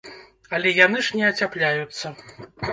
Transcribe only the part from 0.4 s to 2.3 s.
Але яны ж не ацяпляюцца.